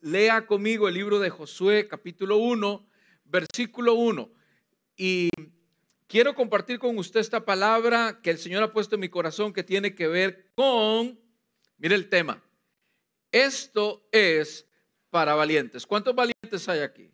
[0.00, 2.86] lea conmigo el libro de Josué, capítulo 1,
[3.24, 4.30] versículo 1.
[4.96, 5.30] Y
[6.06, 9.62] quiero compartir con usted esta palabra que el Señor ha puesto en mi corazón que
[9.62, 11.18] tiene que ver con,
[11.78, 12.42] mire el tema,
[13.32, 14.66] esto es
[15.10, 15.86] para valientes.
[15.86, 17.10] ¿Cuántos valientes hay aquí?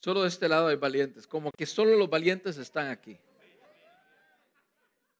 [0.00, 3.18] Solo de este lado hay valientes, como que solo los valientes están aquí.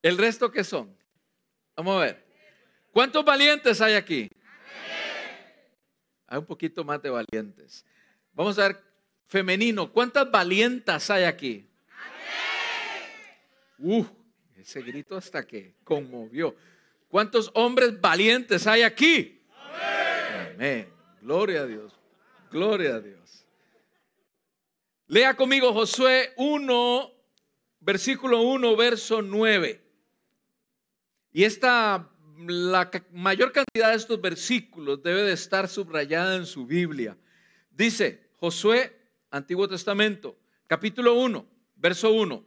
[0.03, 0.97] ¿El resto qué son?
[1.75, 2.27] Vamos a ver.
[2.93, 4.31] ¿Cuántos valientes hay aquí?
[6.27, 7.85] Hay un poquito más de valientes.
[8.33, 8.83] Vamos a ver,
[9.27, 11.69] femenino, ¿cuántas valientas hay aquí?
[13.79, 14.05] Uh,
[14.57, 16.57] ese grito hasta que conmovió.
[17.09, 19.41] ¿Cuántos hombres valientes hay aquí?
[20.55, 20.89] Amén.
[21.21, 21.93] Gloria a Dios.
[22.51, 23.47] Gloria a Dios.
[25.09, 27.13] Lea conmigo Josué 1,
[27.81, 29.81] versículo 1, verso 9.
[31.33, 37.17] Y esta la mayor cantidad de estos versículos debe de estar subrayada en su Biblia.
[37.71, 38.97] Dice Josué,
[39.31, 41.47] Antiguo Testamento, capítulo 1,
[41.77, 42.45] verso 1.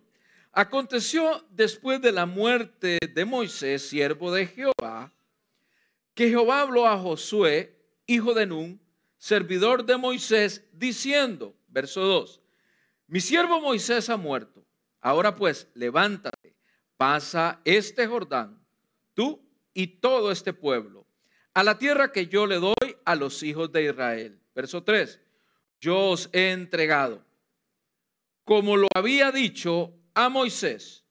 [0.51, 5.13] Aconteció después de la muerte de Moisés, siervo de Jehová,
[6.13, 7.75] que Jehová habló a Josué,
[8.07, 8.81] hijo de Nun,
[9.17, 12.41] servidor de Moisés, diciendo, verso 2,
[13.07, 14.65] mi siervo Moisés ha muerto.
[15.01, 16.55] Ahora pues, levántate,
[16.97, 18.59] pasa este Jordán,
[19.13, 21.05] tú y todo este pueblo,
[21.53, 24.39] a la tierra que yo le doy a los hijos de Israel.
[24.55, 25.19] Verso 3,
[25.79, 27.23] yo os he entregado,
[28.43, 31.05] como lo había dicho a Moisés,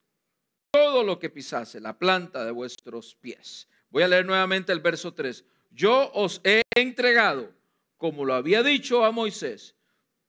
[0.71, 3.67] todo lo que pisase la planta de vuestros pies.
[3.89, 5.43] Voy a leer nuevamente el verso 3.
[5.71, 7.51] Yo os he entregado,
[7.97, 9.75] como lo había dicho a Moisés,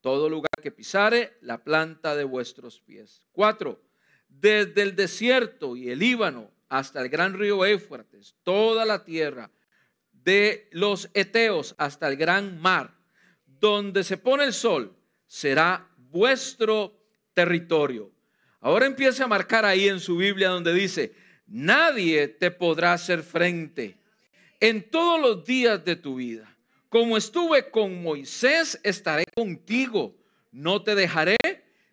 [0.00, 3.22] todo lugar que pisare la planta de vuestros pies.
[3.32, 3.80] 4.
[4.28, 9.50] Desde el desierto y el Líbano hasta el gran río Éufrates, toda la tierra,
[10.12, 12.96] de los Eteos hasta el gran mar,
[13.44, 16.96] donde se pone el sol, será vuestro
[17.34, 18.10] territorio.
[18.60, 21.14] Ahora empiece a marcar ahí en su Biblia donde dice,
[21.46, 23.98] nadie te podrá hacer frente
[24.60, 26.56] en todos los días de tu vida.
[26.88, 30.16] Como estuve con Moisés, estaré contigo.
[30.52, 31.36] No te dejaré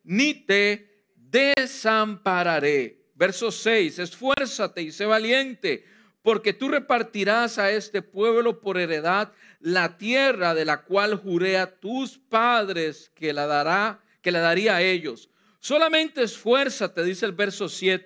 [0.03, 2.96] ni te desampararé.
[3.17, 5.83] Verso 6, esfuérzate y sé valiente,
[6.21, 11.79] porque tú repartirás a este pueblo por heredad la tierra de la cual juré a
[11.79, 15.31] tus padres que la dará, que la daría a ellos.
[15.59, 18.05] Solamente esfuérzate, dice el verso 7,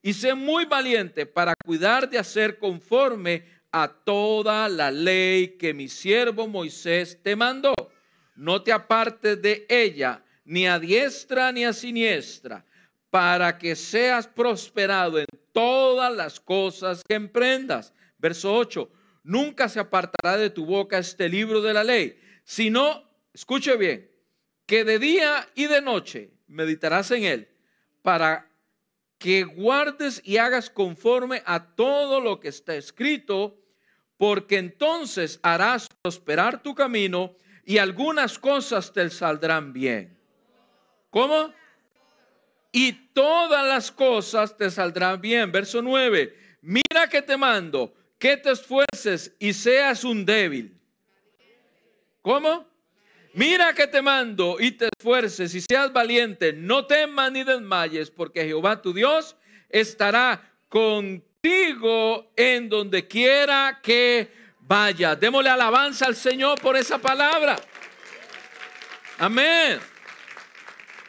[0.00, 5.88] y sé muy valiente para cuidar de hacer conforme a toda la ley que mi
[5.88, 7.74] siervo Moisés te mandó.
[8.36, 12.64] No te apartes de ella, ni a diestra ni a siniestra
[13.12, 17.92] para que seas prosperado en todas las cosas que emprendas.
[18.16, 18.90] Verso 8,
[19.22, 24.10] nunca se apartará de tu boca este libro de la ley, sino, escuche bien,
[24.64, 27.48] que de día y de noche meditarás en él,
[28.00, 28.50] para
[29.18, 33.60] que guardes y hagas conforme a todo lo que está escrito,
[34.16, 37.36] porque entonces harás prosperar tu camino
[37.66, 40.18] y algunas cosas te saldrán bien.
[41.10, 41.52] ¿Cómo?
[42.72, 45.52] Y todas las cosas te saldrán bien.
[45.52, 50.80] Verso 9, mira que te mando, que te esfuerces y seas un débil.
[52.22, 52.66] ¿Cómo?
[53.34, 58.44] Mira que te mando y te esfuerces y seas valiente, no temas ni desmayes, porque
[58.44, 59.36] Jehová tu Dios
[59.68, 64.30] estará contigo en donde quiera que
[64.60, 65.16] vaya.
[65.16, 67.56] Démosle alabanza al Señor por esa palabra.
[69.18, 69.91] Amén.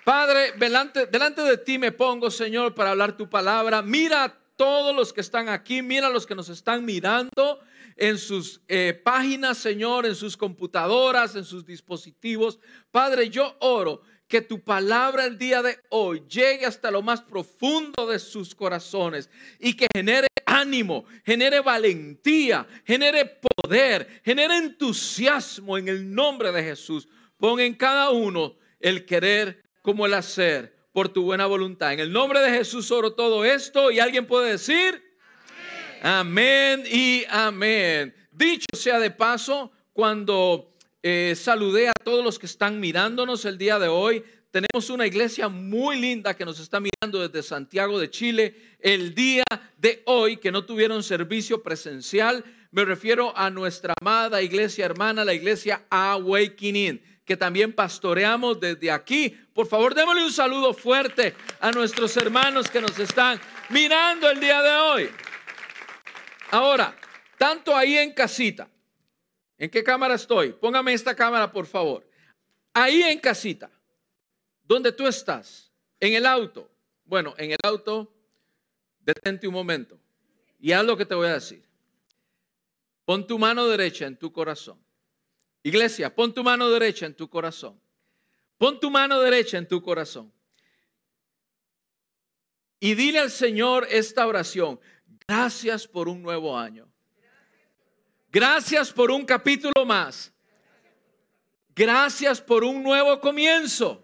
[0.03, 3.81] Padre, delante, delante de ti me pongo, Señor, para hablar tu palabra.
[3.81, 7.59] Mira a todos los que están aquí, mira a los que nos están mirando
[7.95, 12.59] en sus eh, páginas, Señor, en sus computadoras, en sus dispositivos.
[12.91, 18.05] Padre, yo oro que tu palabra el día de hoy llegue hasta lo más profundo
[18.07, 26.13] de sus corazones y que genere ánimo, genere valentía, genere poder, genere entusiasmo en el
[26.13, 27.07] nombre de Jesús.
[27.37, 31.93] Pon en cada uno el querer como el hacer por tu buena voluntad.
[31.93, 35.03] En el nombre de Jesús oro todo esto y alguien puede decir
[36.01, 38.15] amén, y amén.
[38.31, 43.77] Dicho sea de paso, cuando eh, saludé a todos los que están mirándonos el día
[43.77, 48.55] de hoy, tenemos una iglesia muy linda que nos está mirando desde Santiago de Chile
[48.79, 49.43] el día
[49.77, 52.43] de hoy, que no tuvieron servicio presencial.
[52.71, 59.29] Me refiero a nuestra amada iglesia hermana, la iglesia Awakening que también pastoreamos desde aquí.
[59.53, 63.39] Por favor, démosle un saludo fuerte a nuestros hermanos que nos están
[63.69, 65.09] mirando el día de hoy.
[66.51, 66.95] Ahora,
[67.37, 68.67] tanto ahí en casita
[69.63, 70.51] ¿En qué cámara estoy?
[70.51, 72.05] Póngame esta cámara, por favor.
[72.73, 73.71] Ahí en casita,
[74.61, 75.71] donde tú estás,
[76.01, 76.69] en el auto.
[77.05, 78.13] Bueno, en el auto,
[78.99, 79.97] detente un momento
[80.59, 81.63] y haz lo que te voy a decir.
[83.05, 84.82] Pon tu mano derecha en tu corazón.
[85.63, 87.79] Iglesia, pon tu mano derecha en tu corazón.
[88.57, 90.31] Pon tu mano derecha en tu corazón.
[92.79, 94.79] Y dile al Señor esta oración.
[95.25, 96.85] Gracias por un nuevo año.
[98.29, 100.33] Gracias por un capítulo más.
[101.73, 104.03] Gracias por un nuevo comienzo.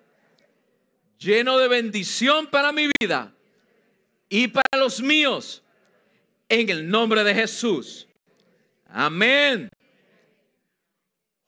[1.17, 3.35] Lleno de bendición para mi vida
[4.29, 5.61] y para los míos.
[6.47, 8.07] En el nombre de Jesús.
[8.87, 9.69] Amén.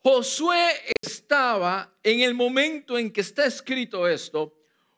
[0.02, 4.52] Josué estaba en el momento en que está escrito esto,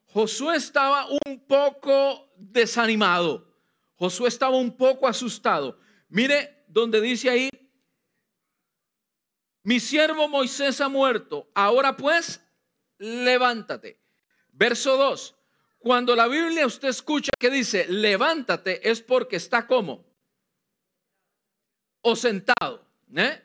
[0.06, 3.53] Josué estaba un poco desanimado.
[3.97, 5.79] Josué estaba un poco asustado.
[6.09, 7.51] Mire donde dice ahí,
[9.62, 12.41] mi siervo Moisés ha muerto, ahora pues,
[12.99, 14.01] levántate.
[14.53, 15.35] Verso 2,
[15.79, 20.05] cuando la Biblia usted escucha que dice, levántate, es porque está como
[22.01, 22.87] o sentado.
[23.15, 23.44] ¿eh?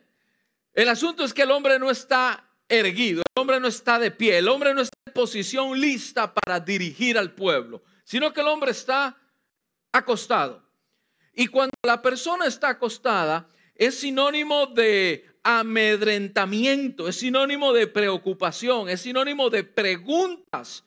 [0.74, 4.38] El asunto es que el hombre no está erguido, el hombre no está de pie,
[4.38, 8.72] el hombre no está en posición lista para dirigir al pueblo, sino que el hombre
[8.72, 9.18] está
[9.92, 10.64] acostado.
[11.34, 19.02] Y cuando la persona está acostada, es sinónimo de amedrentamiento, es sinónimo de preocupación, es
[19.02, 20.84] sinónimo de preguntas,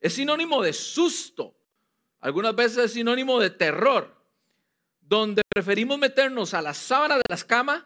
[0.00, 1.56] es sinónimo de susto,
[2.20, 4.16] algunas veces es sinónimo de terror,
[5.00, 7.84] donde preferimos meternos a la sábana de las camas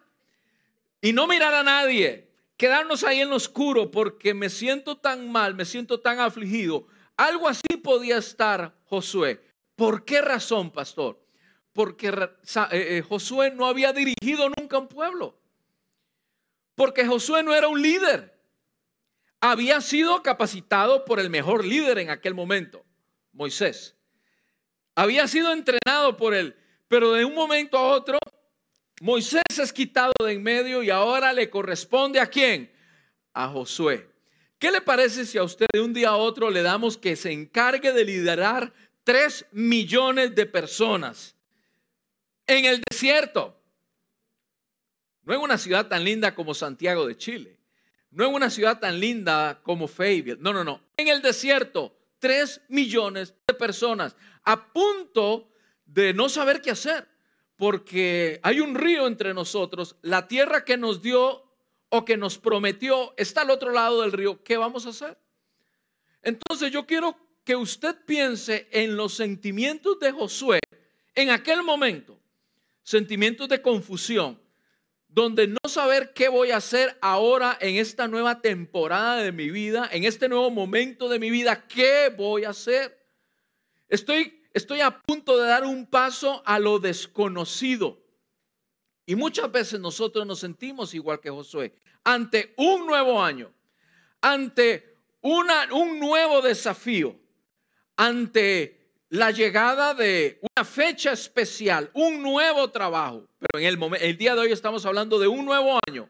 [1.00, 5.54] y no mirar a nadie, quedarnos ahí en lo oscuro porque me siento tan mal,
[5.54, 6.86] me siento tan afligido.
[7.16, 9.40] Algo así podía estar Josué.
[9.76, 11.18] ¿Por qué razón, pastor?
[11.72, 12.28] Porque eh,
[12.70, 15.38] eh, Josué no había dirigido nunca un pueblo.
[16.74, 18.38] Porque Josué no era un líder.
[19.40, 22.84] Había sido capacitado por el mejor líder en aquel momento,
[23.32, 23.96] Moisés.
[24.94, 26.56] Había sido entrenado por él,
[26.88, 28.18] pero de un momento a otro
[29.00, 32.70] Moisés es quitado de en medio y ahora le corresponde a quién?
[33.32, 34.06] A Josué.
[34.58, 37.32] ¿Qué le parece si a usted de un día a otro le damos que se
[37.32, 41.34] encargue de liderar tres millones de personas
[42.46, 43.58] en el desierto?
[45.22, 47.58] No en una ciudad tan linda como Santiago de Chile.
[48.10, 50.42] No en una ciudad tan linda como Fayetteville.
[50.42, 50.82] No, no, no.
[50.98, 54.14] En el desierto, tres millones de personas
[54.44, 55.50] a punto
[55.86, 57.09] de no saber qué hacer
[57.60, 61.44] porque hay un río entre nosotros, la tierra que nos dio
[61.90, 65.18] o que nos prometió está al otro lado del río, ¿qué vamos a hacer?
[66.22, 67.14] Entonces yo quiero
[67.44, 70.60] que usted piense en los sentimientos de Josué
[71.14, 72.18] en aquel momento,
[72.82, 74.40] sentimientos de confusión,
[75.06, 79.86] donde no saber qué voy a hacer ahora en esta nueva temporada de mi vida,
[79.92, 82.98] en este nuevo momento de mi vida, ¿qué voy a hacer?
[83.86, 88.00] Estoy estoy a punto de dar un paso a lo desconocido.
[89.06, 91.74] Y muchas veces nosotros nos sentimos igual que Josué,
[92.04, 93.52] ante un nuevo año,
[94.20, 97.18] ante una, un nuevo desafío,
[97.96, 103.28] ante la llegada de una fecha especial, un nuevo trabajo.
[103.38, 106.08] Pero en el, el día de hoy estamos hablando de un nuevo año.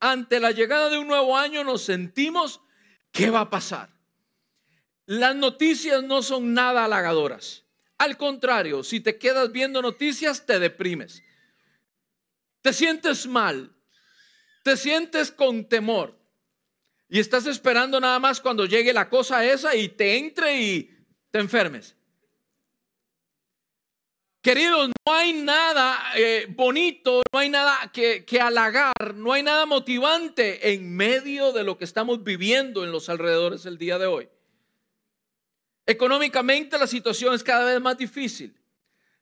[0.00, 2.60] Ante la llegada de un nuevo año nos sentimos,
[3.12, 3.90] ¿qué va a pasar?
[5.06, 7.64] Las noticias no son nada halagadoras.
[8.00, 11.22] Al contrario, si te quedas viendo noticias, te deprimes.
[12.62, 13.76] Te sientes mal.
[14.62, 16.18] Te sientes con temor.
[17.10, 20.98] Y estás esperando nada más cuando llegue la cosa esa y te entre y
[21.30, 21.94] te enfermes.
[24.40, 29.66] Queridos, no hay nada eh, bonito, no hay nada que, que halagar, no hay nada
[29.66, 34.30] motivante en medio de lo que estamos viviendo en los alrededores del día de hoy.
[35.90, 38.54] Económicamente la situación es cada vez más difícil.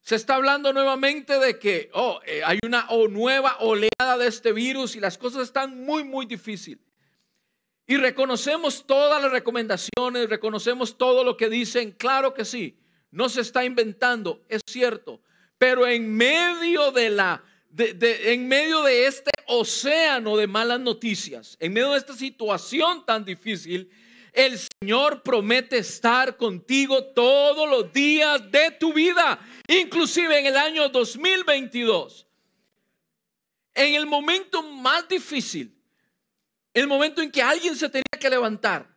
[0.03, 4.95] Se está hablando nuevamente de que oh, eh, hay una nueva oleada de este virus
[4.95, 6.85] y las cosas están muy, muy difíciles.
[7.87, 11.93] Y reconocemos todas las recomendaciones, reconocemos todo lo que dicen.
[11.93, 12.79] Claro que sí,
[13.11, 15.23] no se está inventando, es cierto.
[15.57, 17.43] Pero en medio de la,
[17.79, 23.91] en medio de este océano de malas noticias, en medio de esta situación tan difícil,
[24.33, 30.89] el Señor promete estar contigo todos los días de tu vida, inclusive en el año
[30.89, 32.27] 2022.
[33.75, 35.75] En el momento más difícil,
[36.75, 38.89] el momento en que alguien se tenía que levantar,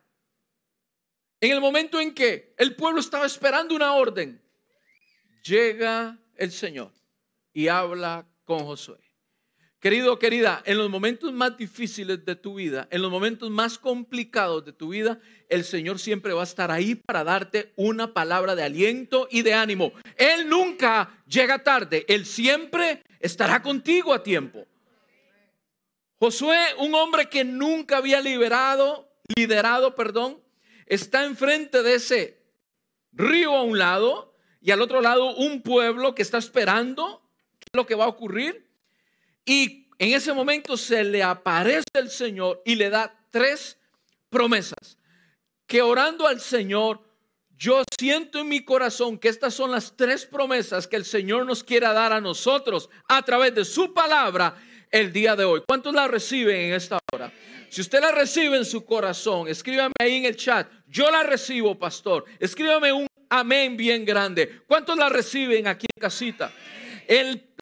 [1.40, 4.40] en el momento en que el pueblo estaba esperando una orden,
[5.42, 6.92] llega el Señor
[7.52, 9.01] y habla con Josué.
[9.82, 14.64] Querido, querida, en los momentos más difíciles de tu vida, en los momentos más complicados
[14.64, 18.62] de tu vida, el Señor siempre va a estar ahí para darte una palabra de
[18.62, 19.90] aliento y de ánimo.
[20.16, 24.68] Él nunca llega tarde, Él siempre estará contigo a tiempo.
[26.20, 30.40] Josué, un hombre que nunca había liberado, liderado, perdón,
[30.86, 32.40] está enfrente de ese
[33.10, 37.28] río a un lado y al otro lado un pueblo que está esperando
[37.72, 38.70] lo que va a ocurrir.
[39.44, 43.78] Y en ese momento se le aparece el Señor y le da tres
[44.28, 44.98] promesas.
[45.66, 47.00] Que orando al Señor,
[47.56, 51.62] yo siento en mi corazón que estas son las tres promesas que el Señor nos
[51.62, 54.56] quiere dar a nosotros a través de su palabra
[54.90, 55.62] el día de hoy.
[55.66, 57.32] ¿Cuántos la reciben en esta hora?
[57.70, 60.68] Si usted la recibe en su corazón, escríbame ahí en el chat.
[60.88, 62.24] Yo la recibo, pastor.
[62.38, 64.62] Escríbame un amén bien grande.
[64.66, 66.52] ¿Cuántos la reciben aquí en casita?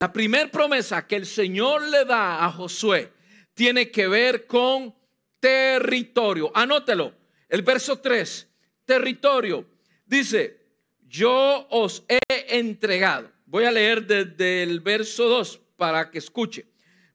[0.00, 3.12] La primera promesa que el Señor le da a Josué
[3.52, 4.94] tiene que ver con
[5.38, 6.50] territorio.
[6.54, 7.14] Anótelo.
[7.48, 8.48] El verso 3,
[8.86, 9.68] territorio.
[10.06, 10.58] Dice,
[11.06, 12.18] yo os he
[12.58, 13.30] entregado.
[13.44, 16.66] Voy a leer desde el verso 2 para que escuche.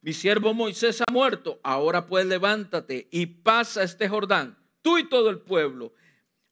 [0.02, 1.60] Mi siervo Moisés ha muerto.
[1.64, 5.94] Ahora pues levántate y pasa este Jordán, tú y todo el pueblo,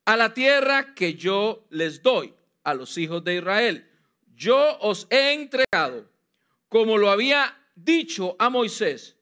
[0.06, 3.90] a la tierra que yo les doy a los hijos de Israel
[4.36, 6.06] yo os he entregado,
[6.74, 9.16] como lo había dicho a Moisés,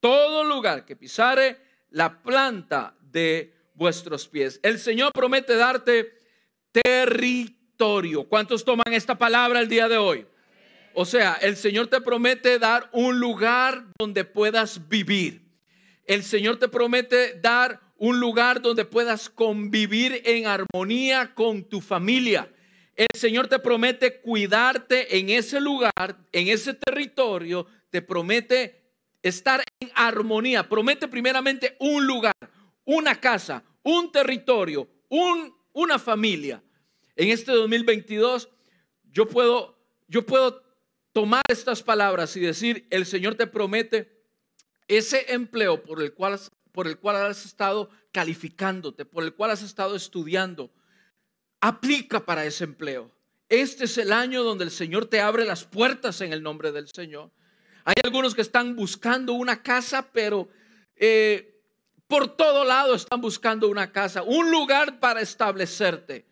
[0.00, 1.56] todo lugar que pisare
[1.88, 4.60] la planta de vuestros pies.
[4.62, 6.12] El Señor promete darte
[6.70, 8.28] territorio.
[8.28, 10.26] ¿Cuántos toman esta palabra el día de hoy?
[10.92, 15.40] O sea, el Señor te promete dar un lugar donde puedas vivir.
[16.04, 22.52] El Señor te promete dar un lugar donde puedas convivir en armonía con tu familia
[23.00, 28.92] el Señor te promete cuidarte en ese lugar, en ese territorio, te promete
[29.22, 32.34] estar en armonía, promete primeramente un lugar,
[32.84, 36.62] una casa, un territorio, un, una familia.
[37.16, 38.50] En este 2022
[39.10, 40.62] yo puedo, yo puedo
[41.12, 44.12] tomar estas palabras y decir, el Señor te promete
[44.88, 46.38] ese empleo por el cual,
[46.70, 50.70] por el cual has estado calificándote, por el cual has estado estudiando,
[51.60, 53.10] aplica para ese empleo.
[53.48, 56.88] Este es el año donde el Señor te abre las puertas en el nombre del
[56.88, 57.30] Señor.
[57.84, 60.48] Hay algunos que están buscando una casa, pero
[60.96, 61.60] eh,
[62.06, 66.26] por todo lado están buscando una casa, un lugar para establecerte.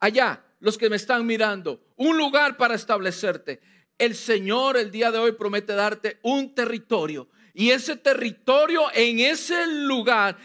[0.00, 3.60] Allá, los que me están mirando, un lugar para establecerte.
[3.98, 7.28] El Señor el día de hoy promete darte un territorio.
[7.52, 10.36] Y ese territorio, en ese lugar,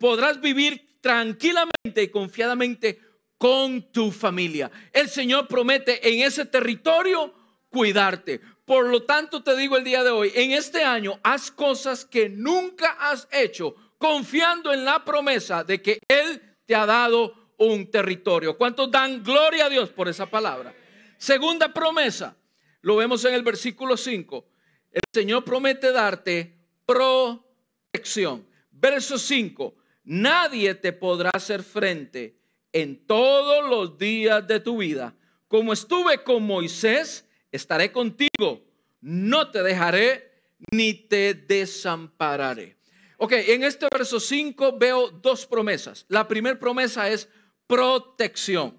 [0.00, 2.98] podrás vivir tranquilamente y confiadamente
[3.42, 4.70] con tu familia.
[4.92, 7.34] El Señor promete en ese territorio
[7.70, 8.40] cuidarte.
[8.64, 12.28] Por lo tanto, te digo el día de hoy, en este año, haz cosas que
[12.28, 18.56] nunca has hecho, confiando en la promesa de que Él te ha dado un territorio.
[18.56, 20.72] ¿Cuántos dan gloria a Dios por esa palabra?
[21.18, 22.36] Segunda promesa,
[22.82, 24.46] lo vemos en el versículo 5.
[24.92, 28.46] El Señor promete darte protección.
[28.70, 32.40] Verso 5, nadie te podrá hacer frente
[32.72, 35.14] en todos los días de tu vida.
[35.48, 38.64] Como estuve con Moisés, estaré contigo.
[39.00, 40.32] No te dejaré
[40.70, 42.76] ni te desampararé.
[43.18, 46.04] Ok, en este verso 5 veo dos promesas.
[46.08, 47.28] La primera promesa es
[47.66, 48.76] protección.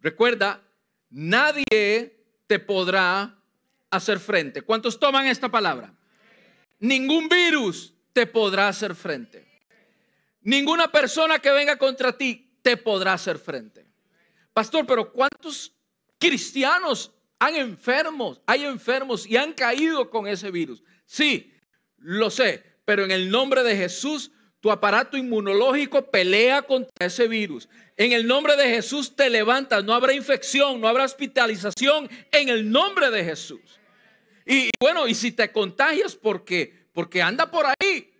[0.00, 0.62] Recuerda,
[1.08, 3.38] nadie te podrá
[3.90, 4.62] hacer frente.
[4.62, 5.94] ¿Cuántos toman esta palabra?
[6.78, 9.46] Ningún virus te podrá hacer frente.
[10.42, 13.86] Ninguna persona que venga contra ti podrá hacer frente.
[14.52, 15.72] Pastor, pero ¿cuántos
[16.18, 20.82] cristianos han enfermos, hay enfermos y han caído con ese virus?
[21.06, 21.52] Sí,
[21.98, 27.68] lo sé, pero en el nombre de Jesús, tu aparato inmunológico pelea contra ese virus.
[27.96, 32.70] En el nombre de Jesús te levantas, no habrá infección, no habrá hospitalización, en el
[32.70, 33.80] nombre de Jesús.
[34.44, 38.12] Y, bueno, y si te contagias porque porque anda por ahí,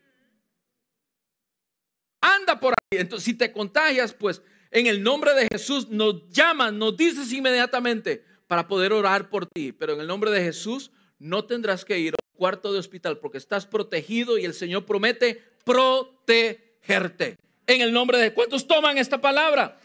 [2.20, 3.00] anda por ahí.
[3.00, 8.24] Entonces, si te contagias, pues en el nombre de Jesús nos llaman, nos dices inmediatamente
[8.46, 9.72] para poder orar por ti.
[9.72, 13.18] Pero en el nombre de Jesús no tendrás que ir a un cuarto de hospital
[13.18, 17.36] porque estás protegido y el Señor promete protegerte.
[17.66, 19.78] En el nombre de ¿cuántos toman esta palabra?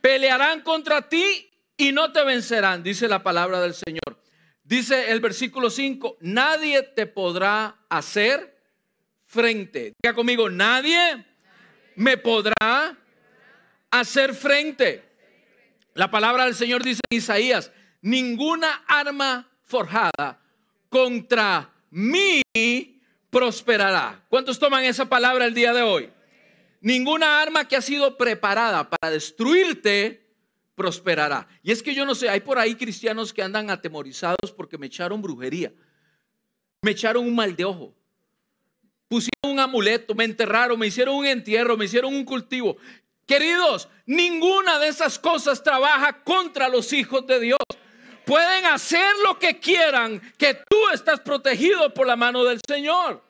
[0.00, 4.20] Pelearán contra ti y no te vencerán, dice la palabra del Señor.
[4.64, 8.60] Dice el versículo 5, nadie te podrá hacer
[9.24, 9.92] frente.
[10.02, 11.24] Diga conmigo, nadie
[11.96, 12.96] me podrá
[13.90, 15.02] hacer frente.
[15.94, 17.72] La palabra del Señor dice en Isaías,
[18.02, 20.40] ninguna arma forjada
[20.88, 22.42] contra mí
[23.30, 24.24] prosperará.
[24.28, 26.10] ¿Cuántos toman esa palabra el día de hoy?
[26.80, 30.26] Ninguna arma que ha sido preparada para destruirte
[30.74, 31.48] prosperará.
[31.62, 34.86] Y es que yo no sé, hay por ahí cristianos que andan atemorizados porque me
[34.86, 35.72] echaron brujería,
[36.82, 37.94] me echaron un mal de ojo,
[39.08, 42.76] pusieron un amuleto, me enterraron, me hicieron un entierro, me hicieron un cultivo.
[43.26, 47.58] Queridos, ninguna de esas cosas trabaja contra los hijos de Dios.
[48.24, 53.22] Pueden hacer lo que quieran, que tú estás protegido por la mano del Señor.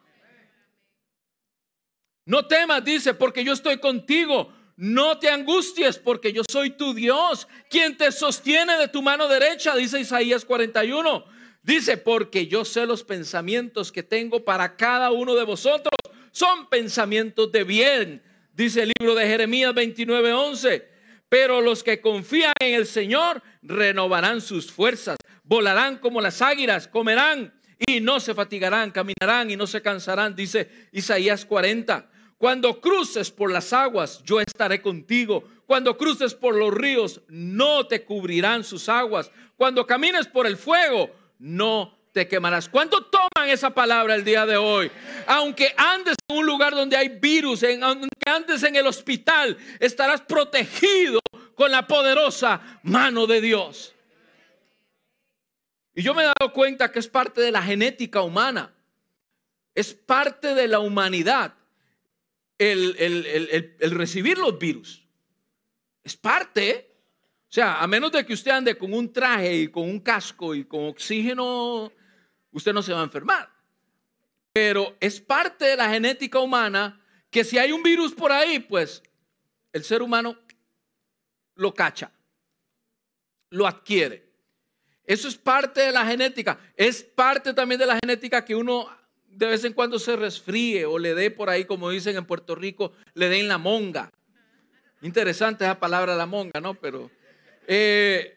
[2.24, 4.52] No temas, dice, porque yo estoy contigo.
[4.76, 9.74] No te angusties porque yo soy tu Dios, quien te sostiene de tu mano derecha,
[9.74, 11.24] dice Isaías 41.
[11.66, 15.90] Dice, porque yo sé los pensamientos que tengo para cada uno de vosotros.
[16.30, 20.88] Son pensamientos de bien, dice el libro de Jeremías 29, 11.
[21.28, 27.52] Pero los que confían en el Señor renovarán sus fuerzas, volarán como las águilas, comerán
[27.84, 32.08] y no se fatigarán, caminarán y no se cansarán, dice Isaías 40.
[32.38, 35.42] Cuando cruces por las aguas, yo estaré contigo.
[35.66, 39.32] Cuando cruces por los ríos, no te cubrirán sus aguas.
[39.56, 42.68] Cuando camines por el fuego, no te quemarás.
[42.68, 44.90] ¿Cuánto toman esa palabra el día de hoy?
[45.26, 50.22] Aunque andes en un lugar donde hay virus, en, aunque andes en el hospital, estarás
[50.22, 51.20] protegido
[51.54, 53.94] con la poderosa mano de Dios.
[55.94, 58.72] Y yo me he dado cuenta que es parte de la genética humana.
[59.74, 61.54] Es parte de la humanidad
[62.58, 65.02] el, recibir los virus.
[66.04, 66.85] Es parte.
[67.56, 70.66] Sea, a menos de que usted ande con un traje y con un casco y
[70.66, 71.90] con oxígeno,
[72.52, 73.48] usted no se va a enfermar.
[74.52, 79.02] Pero es parte de la genética humana que si hay un virus por ahí, pues
[79.72, 80.36] el ser humano
[81.54, 82.12] lo cacha,
[83.48, 84.30] lo adquiere.
[85.06, 86.58] Eso es parte de la genética.
[86.76, 88.86] Es parte también de la genética que uno
[89.28, 92.54] de vez en cuando se resfríe o le dé por ahí, como dicen en Puerto
[92.54, 94.12] Rico, le den la monga.
[95.00, 96.74] Interesante esa palabra la monga, ¿no?
[96.74, 97.10] Pero
[97.66, 98.36] eh,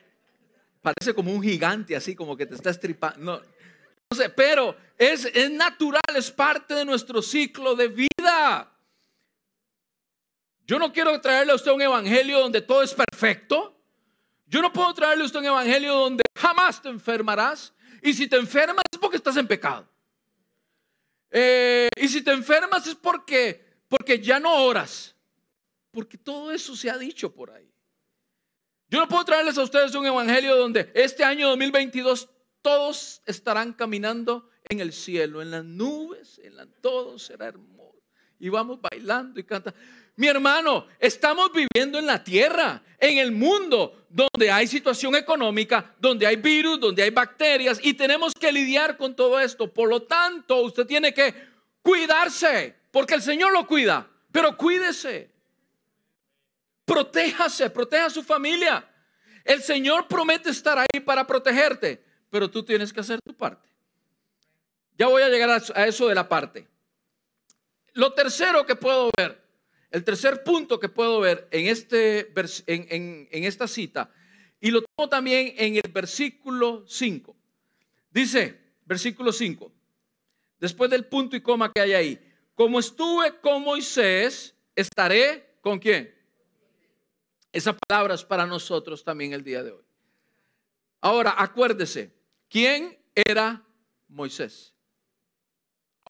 [0.81, 3.19] parece como un gigante así, como que te está estripando.
[3.19, 8.71] No, sé, pero es, natural, es parte de nuestro ciclo de vida.
[10.65, 13.75] Yo no quiero traerle a usted un evangelio donde todo es perfecto.
[14.47, 17.73] Yo no puedo traerle a usted un evangelio donde jamás te enfermarás.
[18.01, 19.87] Y si te enfermas es porque estás en pecado.
[21.31, 25.15] Eh, y si te enfermas es porque, porque ya no oras.
[25.91, 27.69] Porque todo eso se ha dicho por ahí.
[28.89, 32.28] Yo no puedo traerles a ustedes un evangelio donde este año 2022
[32.62, 38.02] todos estarán caminando en el cielo, en las nubes, en la, todo será hermoso.
[38.39, 39.78] Y vamos bailando y cantando.
[40.15, 46.25] Mi hermano, estamos viviendo en la tierra, en el mundo, donde hay situación económica, donde
[46.25, 49.71] hay virus, donde hay bacterias y tenemos que lidiar con todo esto.
[49.71, 51.34] Por lo tanto, usted tiene que
[51.82, 55.38] cuidarse, porque el Señor lo cuida, pero cuídese.
[56.89, 58.84] Protéjase, proteja a su familia.
[59.45, 63.69] El Señor promete estar ahí para protegerte, pero tú tienes que hacer tu parte.
[64.97, 66.67] Ya voy a llegar a eso de la parte.
[67.93, 69.49] Lo tercero que puedo ver
[69.91, 72.32] el tercer punto que puedo ver en, este,
[72.67, 74.12] en, esta cita,
[74.60, 77.36] y lo tomo también en el versículo 5.
[78.12, 79.71] Dice, versículo 5,
[80.60, 82.19] después del punto y coma que hay ahí,
[82.54, 86.13] como estuve con Moisés, estaré con quién.
[87.51, 89.83] Esa palabra es para nosotros también el día de hoy.
[91.01, 92.13] Ahora, acuérdese,
[92.49, 93.65] ¿quién era
[94.07, 94.73] Moisés?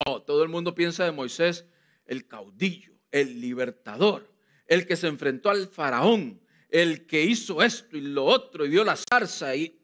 [0.06, 1.66] Oh, todo el mundo piensa de Moisés,
[2.06, 4.32] el caudillo el libertador,
[4.68, 8.84] el que se enfrentó al faraón, el que hizo esto y lo otro y dio
[8.84, 9.56] la zarza.
[9.56, 9.80] Y...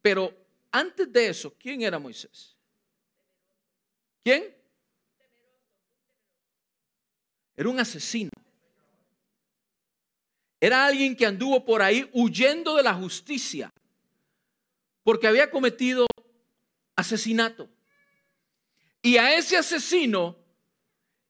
[0.00, 0.32] Pero
[0.70, 2.56] antes de eso, ¿quién era Moisés?
[4.22, 4.56] ¿Quién?
[7.56, 8.30] Era un asesino.
[10.60, 13.72] Era alguien que anduvo por ahí huyendo de la justicia
[15.02, 16.06] porque había cometido
[16.94, 17.68] asesinato.
[19.02, 20.36] Y a ese asesino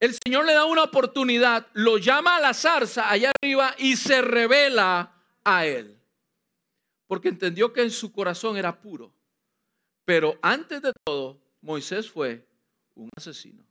[0.01, 4.21] el Señor le da una oportunidad, lo llama a la zarza allá arriba y se
[4.23, 5.13] revela
[5.43, 5.95] a él.
[7.05, 9.13] Porque entendió que en su corazón era puro.
[10.03, 12.47] Pero antes de todo, Moisés fue
[12.95, 13.63] un asesino.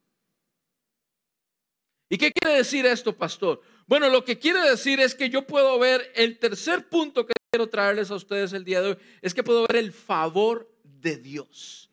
[2.09, 3.61] ¿Y qué quiere decir esto, pastor?
[3.91, 7.69] Bueno, lo que quiere decir es que yo puedo ver el tercer punto que quiero
[7.69, 11.91] traerles a ustedes el día de hoy, es que puedo ver el favor de Dios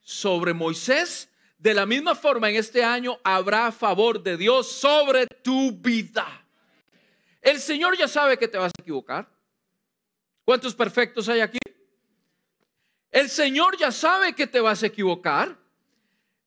[0.00, 5.72] sobre Moisés de la misma forma, en este año habrá favor de Dios sobre tu
[5.72, 6.46] vida.
[7.42, 9.28] El Señor ya sabe que te vas a equivocar.
[10.44, 11.58] ¿Cuántos perfectos hay aquí?
[13.10, 15.58] El Señor ya sabe que te vas a equivocar.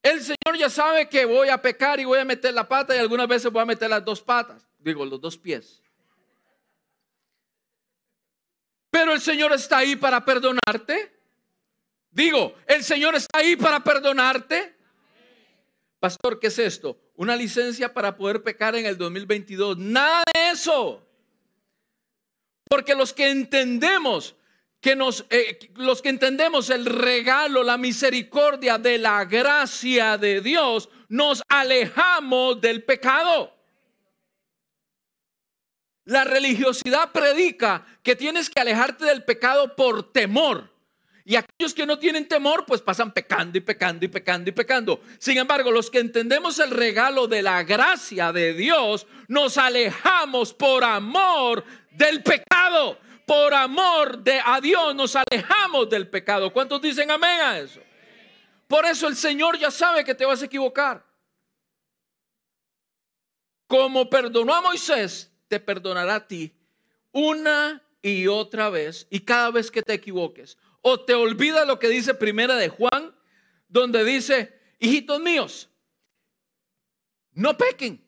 [0.01, 2.99] El Señor ya sabe que voy a pecar y voy a meter la pata y
[2.99, 5.81] algunas veces voy a meter las dos patas, digo, los dos pies.
[8.89, 11.15] Pero el Señor está ahí para perdonarte.
[12.11, 14.75] Digo, el Señor está ahí para perdonarte.
[15.99, 16.99] Pastor, ¿qué es esto?
[17.15, 19.77] Una licencia para poder pecar en el 2022.
[19.77, 21.05] Nada de eso.
[22.69, 24.35] Porque los que entendemos
[24.81, 30.89] que nos, eh, los que entendemos el regalo, la misericordia de la gracia de Dios,
[31.09, 33.56] nos alejamos del pecado.
[36.07, 40.73] La religiosidad predica que tienes que alejarte del pecado por temor.
[41.25, 45.01] Y aquellos que no tienen temor, pues pasan pecando y pecando y pecando y pecando.
[45.19, 50.85] Sin embargo, los que entendemos el regalo de la gracia de Dios, nos alejamos por
[50.85, 52.97] amor del pecado.
[53.25, 56.53] Por amor de a Dios nos alejamos del pecado.
[56.53, 57.81] ¿Cuántos dicen amén a eso?
[58.65, 61.05] Por eso el Señor ya sabe que te vas a equivocar.
[63.67, 66.53] Como perdonó a Moisés, te perdonará a ti
[67.11, 70.57] una y otra vez y cada vez que te equivoques.
[70.81, 73.15] O te olvida lo que dice primera de Juan,
[73.67, 75.69] donde dice, hijitos míos,
[77.33, 78.03] no pequen.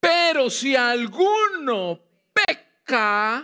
[0.00, 2.00] Pero si alguno
[2.32, 3.36] peca,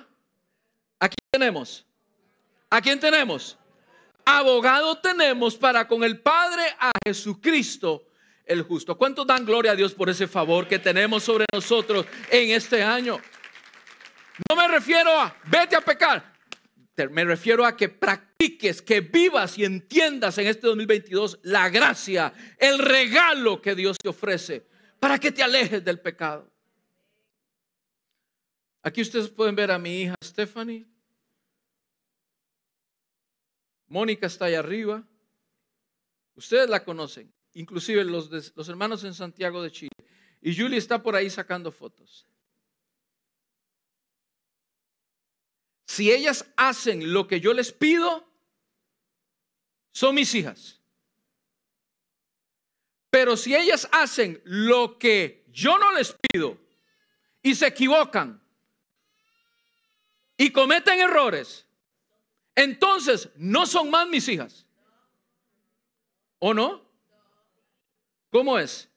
[0.98, 1.86] ¿a quién tenemos?
[2.68, 3.56] ¿A quién tenemos?
[4.24, 8.07] Abogado tenemos para con el Padre a Jesucristo
[8.48, 8.96] el justo.
[8.96, 13.20] ¿Cuántos dan gloria a Dios por ese favor que tenemos sobre nosotros en este año?
[14.48, 16.38] No me refiero a vete a pecar.
[17.10, 22.80] Me refiero a que practiques, que vivas y entiendas en este 2022 la gracia, el
[22.80, 24.66] regalo que Dios te ofrece
[24.98, 26.50] para que te alejes del pecado.
[28.82, 30.86] Aquí ustedes pueden ver a mi hija Stephanie.
[33.86, 35.04] Mónica está ahí arriba.
[36.34, 39.90] Ustedes la conocen inclusive los, los hermanos en Santiago de Chile.
[40.40, 42.26] Y Julie está por ahí sacando fotos.
[45.86, 48.28] Si ellas hacen lo que yo les pido,
[49.90, 50.80] son mis hijas.
[53.10, 56.58] Pero si ellas hacen lo que yo no les pido
[57.42, 58.40] y se equivocan
[60.36, 61.66] y cometen errores,
[62.54, 64.66] entonces no son más mis hijas.
[66.38, 66.87] ¿O no?
[68.30, 68.88] ¿Cómo es?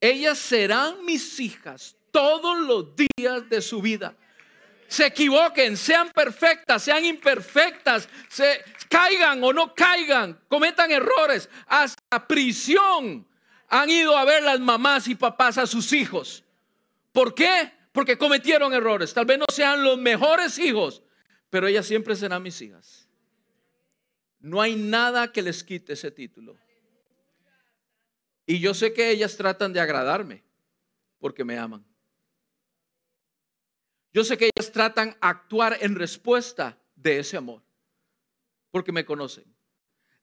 [0.00, 4.16] Ellas serán mis hijas todos los días de su vida.
[4.88, 13.26] Se equivoquen, sean perfectas, sean imperfectas, se caigan o no caigan, cometan errores, hasta prisión
[13.68, 16.42] han ido a ver las mamás y papás a sus hijos.
[17.12, 17.72] ¿Por qué?
[17.92, 19.14] Porque cometieron errores.
[19.14, 21.02] Tal vez no sean los mejores hijos,
[21.50, 23.08] pero ellas siempre serán mis hijas.
[24.40, 26.56] No hay nada que les quite ese título.
[28.50, 30.42] Y yo sé que ellas tratan de agradarme
[31.20, 31.84] porque me aman.
[34.12, 37.62] Yo sé que ellas tratan actuar en respuesta de ese amor
[38.72, 39.44] porque me conocen.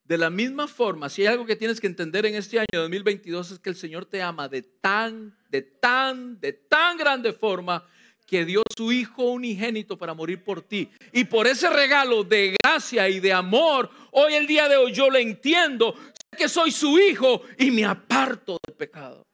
[0.04, 3.52] De la misma forma, si hay algo que tienes que entender en este año 2022
[3.52, 7.88] es que el Señor te ama de tan, de tan, de tan grande forma
[8.26, 10.90] que dio su Hijo unigénito para morir por ti.
[11.12, 15.08] Y por ese regalo de gracia y de amor, hoy el día de hoy yo
[15.08, 15.94] lo entiendo,
[16.38, 19.26] que soy su hijo y me aparto del pecado.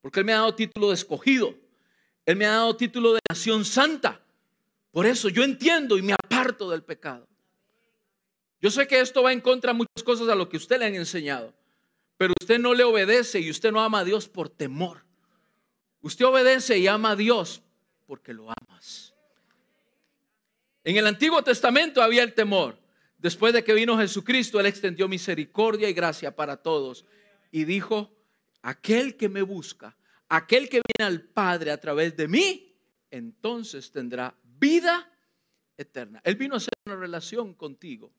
[0.00, 1.54] Porque Él me ha dado título de escogido.
[2.24, 4.20] Él me ha dado título de nación santa.
[4.92, 7.26] Por eso yo entiendo y me aparto del pecado.
[8.60, 10.86] Yo sé que esto va en contra de muchas cosas a lo que usted le
[10.86, 11.52] han enseñado.
[12.16, 15.04] Pero usted no le obedece y usted no ama a Dios por temor.
[16.00, 17.62] Usted obedece y ama a Dios
[18.06, 19.14] porque lo amas.
[20.84, 22.78] En el Antiguo Testamento había el temor.
[23.18, 27.06] Después de que vino Jesucristo, Él extendió misericordia y gracia para todos.
[27.50, 28.14] Y dijo,
[28.62, 29.96] aquel que me busca,
[30.28, 32.76] aquel que viene al Padre a través de mí,
[33.10, 35.10] entonces tendrá vida
[35.76, 36.20] eterna.
[36.24, 38.12] Él vino a hacer una relación contigo.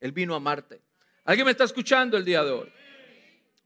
[0.00, 0.82] Él vino a amarte.
[1.24, 2.72] ¿Alguien me está escuchando el día de hoy?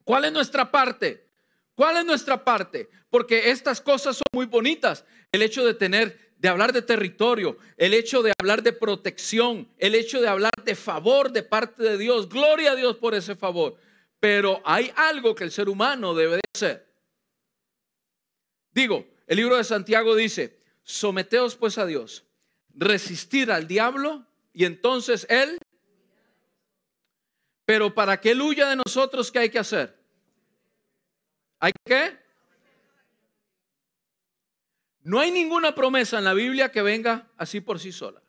[0.04, 1.28] ¿Cuál es nuestra parte?
[1.74, 2.90] ¿Cuál es nuestra parte?
[3.08, 5.04] Porque estas cosas son muy bonitas.
[5.30, 9.94] El hecho de tener de hablar de territorio, el hecho de hablar de protección, el
[9.94, 12.28] hecho de hablar de favor de parte de Dios.
[12.28, 13.76] Gloria a Dios por ese favor.
[14.18, 16.92] Pero hay algo que el ser humano debe de hacer.
[18.72, 22.24] Digo, el libro de Santiago dice, someteos pues a Dios,
[22.74, 25.58] resistir al diablo y entonces Él,
[27.64, 29.96] pero para que Él huya de nosotros, ¿qué hay que hacer?
[31.60, 32.18] ¿Hay que?
[35.04, 38.22] No hay ninguna promesa en la Biblia que venga así por sí sola.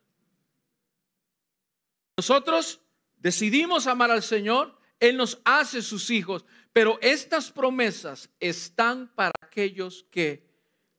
[2.18, 2.82] Nosotros
[3.18, 10.06] decidimos amar al Señor, Él nos hace sus hijos, pero estas promesas están para aquellos
[10.10, 10.48] que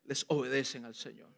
[0.05, 1.31] les obedecen al Señor,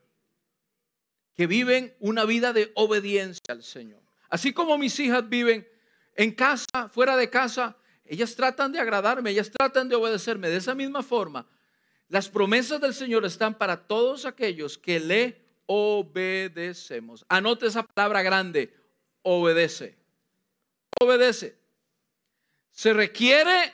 [1.35, 4.03] que viven una vida de obediencia al Señor.
[4.29, 5.66] Así como mis hijas viven
[6.14, 10.49] en casa, fuera de casa, ellas tratan de agradarme, ellas tratan de obedecerme.
[10.49, 11.46] De esa misma forma,
[12.09, 17.25] las promesas del Señor están para todos aquellos que le obedecemos.
[17.29, 18.73] Anote esa palabra grande,
[19.23, 19.97] obedece.
[21.01, 21.59] Obedece.
[22.71, 23.73] Se requiere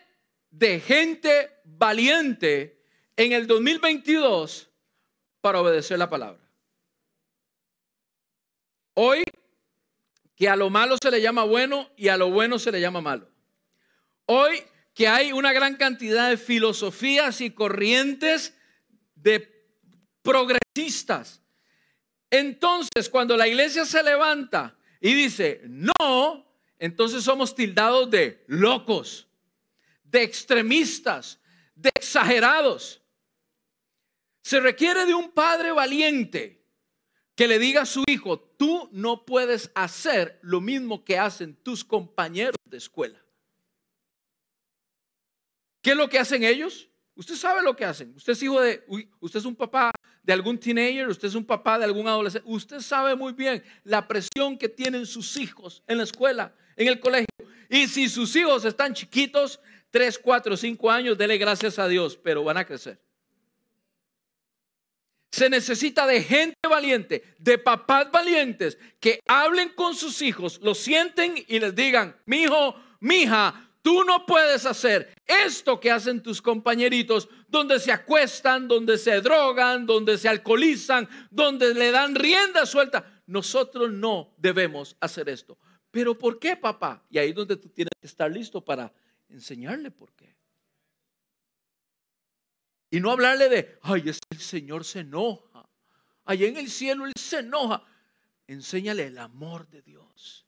[0.50, 2.82] de gente valiente
[3.16, 4.70] en el 2022
[5.40, 6.40] para obedecer la palabra.
[8.94, 9.24] Hoy,
[10.34, 13.00] que a lo malo se le llama bueno y a lo bueno se le llama
[13.00, 13.28] malo.
[14.26, 14.62] Hoy,
[14.94, 18.54] que hay una gran cantidad de filosofías y corrientes
[19.14, 19.48] de
[20.22, 21.40] progresistas.
[22.30, 26.46] Entonces, cuando la iglesia se levanta y dice, no,
[26.78, 29.28] entonces somos tildados de locos,
[30.04, 31.38] de extremistas,
[31.74, 33.02] de exagerados.
[34.42, 36.62] Se requiere de un padre valiente
[37.34, 41.84] que le diga a su hijo, tú no puedes hacer lo mismo que hacen tus
[41.84, 43.22] compañeros de escuela.
[45.82, 46.88] ¿Qué es lo que hacen ellos?
[47.14, 48.14] Usted sabe lo que hacen.
[48.16, 48.84] Usted es hijo de,
[49.20, 49.90] usted es un papá
[50.22, 52.48] de algún teenager, usted es un papá de algún adolescente.
[52.48, 57.00] Usted sabe muy bien la presión que tienen sus hijos en la escuela, en el
[57.00, 57.26] colegio.
[57.68, 62.44] Y si sus hijos están chiquitos, 3, 4, 5 años, dele gracias a Dios, pero
[62.44, 62.98] van a crecer.
[65.32, 71.34] Se necesita de gente valiente, de papás valientes que hablen con sus hijos, lo sienten
[71.48, 76.40] y les digan, mi hijo, mi hija, tú no puedes hacer esto que hacen tus
[76.40, 83.22] compañeritos, donde se acuestan, donde se drogan, donde se alcoholizan, donde le dan rienda suelta.
[83.26, 85.58] Nosotros no debemos hacer esto.
[85.90, 87.04] Pero ¿por qué, papá?
[87.10, 88.92] Y ahí es donde tú tienes que estar listo para
[89.28, 90.34] enseñarle por qué.
[92.90, 95.68] Y no hablarle de, ay, es que el Señor se enoja.
[96.24, 97.84] Allá en el cielo Él se enoja.
[98.46, 100.46] Enséñale el amor de Dios.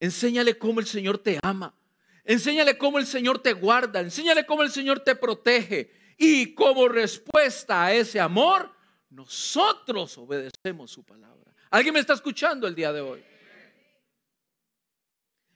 [0.00, 1.74] Enséñale cómo el Señor te ama.
[2.24, 4.00] Enséñale cómo el Señor te guarda.
[4.00, 5.90] Enséñale cómo el Señor te protege.
[6.16, 8.70] Y como respuesta a ese amor,
[9.10, 11.52] nosotros obedecemos su palabra.
[11.70, 13.24] ¿Alguien me está escuchando el día de hoy?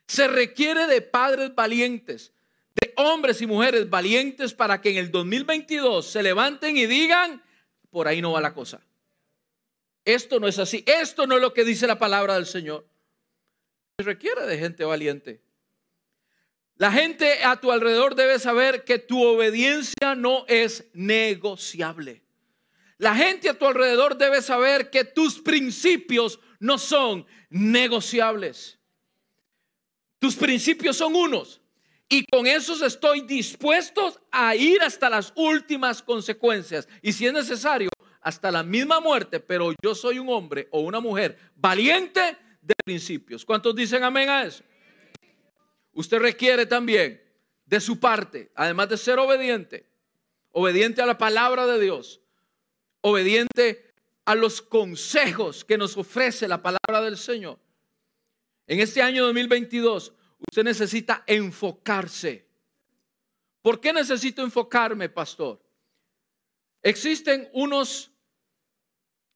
[0.09, 2.33] Se requiere de padres valientes
[2.81, 7.43] de hombres y mujeres valientes para que en el 2022 se levanten y digan,
[7.91, 8.83] por ahí no va la cosa.
[10.05, 10.85] Esto no es así.
[10.87, 12.87] Esto no es lo que dice la palabra del Señor.
[13.99, 15.41] Se requiere de gente valiente.
[16.79, 22.23] La gente a tu alrededor debe saber que tu obediencia no es negociable.
[22.99, 28.79] La gente a tu alrededor debe saber que tus principios no son negociables.
[30.19, 31.61] Tus principios son unos.
[32.09, 36.89] Y con esos estoy dispuestos a ir hasta las últimas consecuencias.
[37.03, 39.41] Y si es necesario, hasta la misma muerte.
[39.41, 43.45] Pero yo soy un hombre o una mujer valiente de principios.
[43.45, 44.63] ¿Cuántos dicen amén a eso?
[45.97, 47.21] Usted requiere también
[47.65, 49.91] de su parte, además de ser obediente,
[50.53, 52.21] obediente a la palabra de Dios,
[53.01, 53.93] obediente
[54.25, 57.59] a los consejos que nos ofrece la palabra del Señor.
[58.69, 62.47] En este año 2022 Usted necesita enfocarse.
[63.63, 65.61] ¿Por qué necesito enfocarme, pastor?
[66.83, 68.13] Existen unos,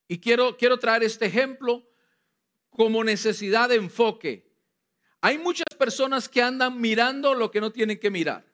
[0.07, 1.89] y quiero, quiero traer este ejemplo
[2.71, 4.49] como necesidad de enfoque.
[5.21, 8.45] Hay muchas personas que andan mirando lo que no tienen que mirar.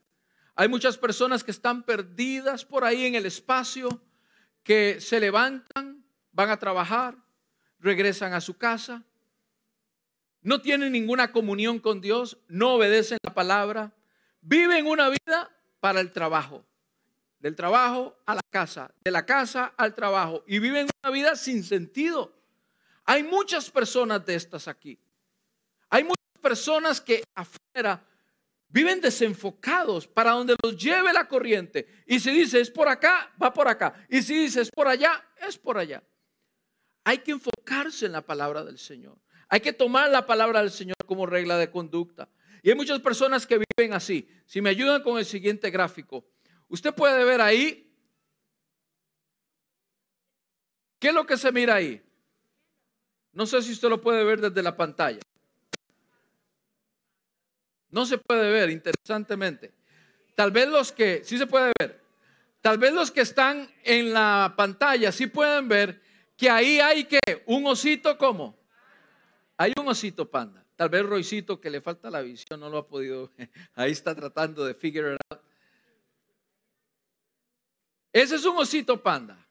[0.54, 4.00] Hay muchas personas que están perdidas por ahí en el espacio,
[4.62, 7.16] que se levantan, van a trabajar,
[7.80, 9.02] regresan a su casa,
[10.40, 13.92] no tienen ninguna comunión con Dios, no obedecen la palabra,
[14.40, 16.64] viven una vida para el trabajo,
[17.40, 21.64] del trabajo a la casa, de la casa al trabajo, y viven una vida sin
[21.64, 22.32] sentido.
[23.04, 24.96] Hay muchas personas de estas aquí.
[26.46, 28.06] Personas que afuera
[28.68, 32.04] viven desenfocados para donde los lleve la corriente.
[32.06, 34.06] Y si dice es por acá, va por acá.
[34.08, 36.04] Y si dice es por allá, es por allá.
[37.02, 39.18] Hay que enfocarse en la palabra del Señor.
[39.48, 42.28] Hay que tomar la palabra del Señor como regla de conducta.
[42.62, 44.28] Y hay muchas personas que viven así.
[44.46, 46.24] Si me ayudan con el siguiente gráfico,
[46.68, 47.92] usted puede ver ahí.
[51.00, 52.00] ¿Qué es lo que se mira ahí?
[53.32, 55.18] No sé si usted lo puede ver desde la pantalla.
[57.90, 59.72] No se puede ver, interesantemente.
[60.34, 62.00] Tal vez los que, sí se puede ver,
[62.60, 66.02] tal vez los que están en la pantalla sí pueden ver
[66.36, 68.56] que ahí hay que un osito como
[69.56, 70.64] hay un osito panda.
[70.76, 73.32] Tal vez Roycito, que le falta la visión, no lo ha podido.
[73.74, 75.40] Ahí está tratando de figure it out.
[78.12, 79.46] Ese es un osito panda.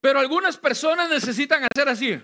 [0.00, 2.20] Pero algunas personas necesitan hacer así.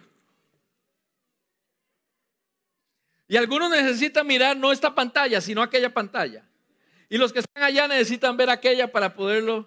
[3.33, 6.47] Y algunos necesitan mirar no esta pantalla, sino aquella pantalla.
[7.09, 9.67] Y los que están allá necesitan ver aquella para poderlo,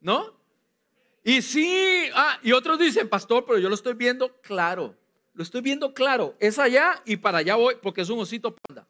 [0.00, 0.38] ¿no?
[1.22, 4.94] Y sí, ah, y otros dicen, pastor, pero yo lo estoy viendo claro.
[5.32, 6.36] Lo estoy viendo claro.
[6.38, 8.86] Es allá y para allá voy porque es un osito panda.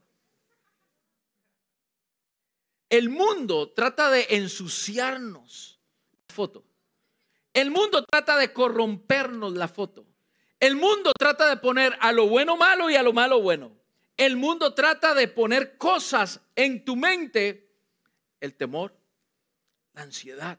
[2.88, 5.78] El mundo trata de ensuciarnos
[6.10, 6.64] la foto.
[7.52, 10.04] El mundo trata de corrompernos la foto.
[10.58, 13.83] El mundo trata de poner a lo bueno malo y a lo malo bueno.
[14.16, 17.72] El mundo trata de poner cosas en tu mente,
[18.40, 18.96] el temor,
[19.92, 20.58] la ansiedad.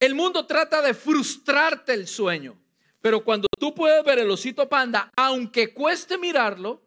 [0.00, 2.58] El mundo trata de frustrarte el sueño.
[3.00, 6.82] Pero cuando tú puedes ver el osito panda, aunque cueste mirarlo,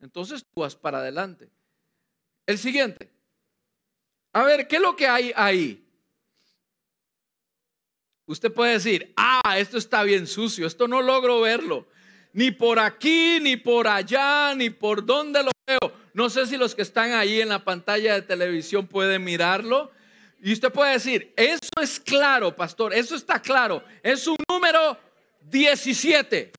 [0.00, 1.50] entonces tú vas para adelante.
[2.46, 3.10] El siguiente.
[4.32, 5.86] A ver, ¿qué es lo que hay ahí?
[8.26, 11.88] Usted puede decir, ah, esto está bien sucio, esto no logro verlo.
[12.32, 15.92] Ni por aquí, ni por allá, ni por donde lo veo.
[16.14, 19.90] No sé si los que están ahí en la pantalla de televisión pueden mirarlo.
[20.42, 23.82] Y usted puede decir, eso es claro, pastor, eso está claro.
[24.02, 24.98] Es un número
[25.42, 26.52] 17.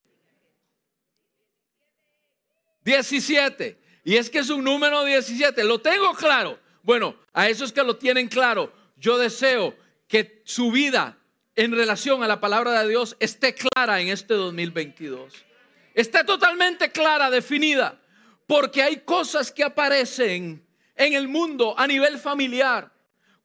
[2.83, 3.77] 17.
[4.03, 5.63] Y es que es un número 17.
[5.63, 6.59] Lo tengo claro.
[6.83, 9.75] Bueno, a esos que lo tienen claro, yo deseo
[10.07, 11.17] que su vida
[11.55, 15.45] en relación a la palabra de Dios esté clara en este 2022.
[15.93, 17.99] Esté totalmente clara, definida.
[18.47, 22.91] Porque hay cosas que aparecen en el mundo a nivel familiar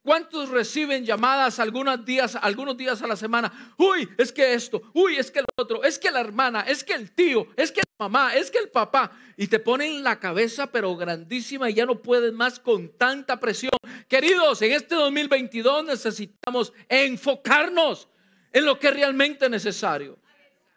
[0.06, 3.74] ¿Cuántos reciben llamadas algunos días, algunos días a la semana?
[3.76, 6.92] Uy, es que esto, uy, es que lo otro, es que la hermana, es que
[6.92, 9.11] el tío, es que la mamá, es que el papá.
[9.37, 13.72] Y te ponen la cabeza pero grandísima y ya no puedes más con tanta presión.
[14.06, 18.06] Queridos, en este 2022 necesitamos enfocarnos
[18.52, 20.20] en lo que es realmente necesario.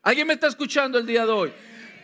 [0.09, 1.53] ¿Alguien me está escuchando el día de hoy?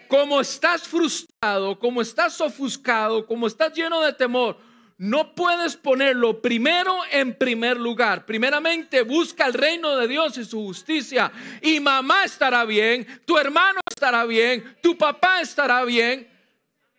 [0.07, 4.59] Como estás frustrado, como estás ofuscado, como estás lleno de temor,
[4.99, 8.23] no puedes ponerlo primero en primer lugar.
[8.27, 11.31] Primeramente busca el reino de Dios y su justicia.
[11.63, 16.29] Y mamá estará bien, tu hermano estará bien, tu papá estará bien.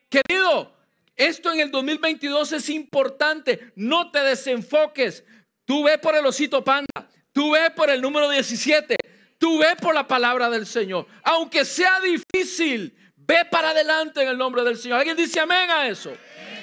[0.09, 0.73] Querido,
[1.15, 3.71] esto en el 2022 es importante.
[3.77, 5.23] No te desenfoques.
[5.65, 7.09] Tú ve por el osito panda.
[7.33, 8.97] Tú ve por el número 17.
[9.39, 11.07] Tú ve por la palabra del Señor.
[11.23, 14.99] Aunque sea difícil, ve para adelante en el nombre del Señor.
[14.99, 16.13] ¿Alguien dice amén a eso?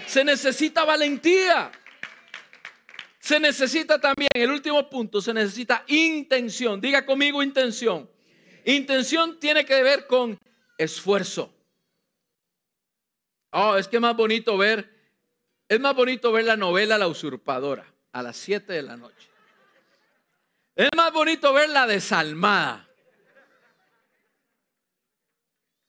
[0.08, 1.72] Se necesita valentía.
[3.20, 6.82] Se necesita también, el último punto, se necesita intención.
[6.82, 8.10] Diga conmigo intención.
[8.66, 10.38] Intención tiene que ver con
[10.78, 11.54] esfuerzo.
[13.52, 14.90] Oh, es que es más bonito ver,
[15.70, 19.33] es más bonito ver la novela La usurpadora a las 7 de la noche.
[20.76, 22.90] Es más bonito ver la desalmada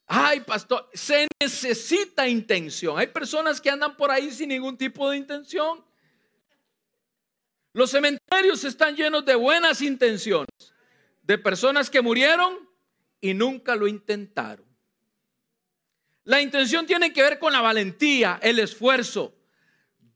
[0.06, 2.98] Ay, pastor, se necesita intención.
[2.98, 5.84] Hay personas que andan por ahí sin ningún tipo de intención.
[7.72, 10.72] Los cementerios están llenos de buenas intenciones,
[11.22, 12.68] de personas que murieron
[13.20, 14.66] y nunca lo intentaron.
[16.24, 19.34] La intención tiene que ver con la valentía, el esfuerzo.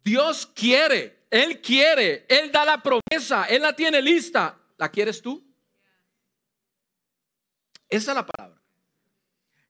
[0.05, 4.59] Dios quiere, Él quiere, Él da la promesa, Él la tiene lista.
[4.77, 5.45] ¿La quieres tú?
[7.89, 8.61] Esa es la palabra.